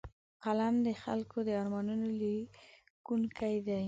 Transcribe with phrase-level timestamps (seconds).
[0.43, 3.79] قلم د خلکو د ارمانونو لیکونکی دی